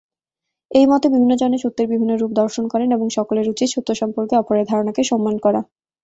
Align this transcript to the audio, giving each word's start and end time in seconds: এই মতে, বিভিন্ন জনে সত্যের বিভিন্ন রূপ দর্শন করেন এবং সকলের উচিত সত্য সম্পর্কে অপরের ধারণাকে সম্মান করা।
এই 0.71 0.85
মতে, 0.87 1.07
বিভিন্ন 1.09 1.33
জনে 1.41 1.57
সত্যের 1.63 1.87
বিভিন্ন 1.87 2.11
রূপ 2.15 2.31
দর্শন 2.41 2.65
করেন 2.73 2.89
এবং 2.91 3.07
সকলের 3.17 3.51
উচিত 3.53 3.67
সত্য 3.71 3.89
সম্পর্কে 4.01 4.33
অপরের 4.37 4.65
ধারণাকে 4.71 5.01
সম্মান 5.11 5.35
করা। 5.45 5.61